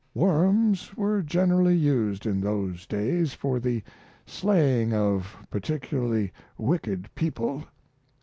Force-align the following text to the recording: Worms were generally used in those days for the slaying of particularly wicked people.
Worms 0.15 0.97
were 0.97 1.21
generally 1.21 1.75
used 1.75 2.25
in 2.25 2.41
those 2.41 2.87
days 2.87 3.35
for 3.35 3.59
the 3.59 3.83
slaying 4.25 4.95
of 4.95 5.37
particularly 5.51 6.31
wicked 6.57 7.07
people. 7.13 7.65